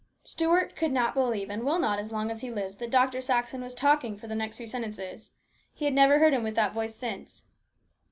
[0.23, 3.21] Stuart could not believe, and will not as long as he lives, that Dr.
[3.21, 5.33] Saxon was talking for the next few sentences.
[5.75, 7.45] He has never heard him with that voice since.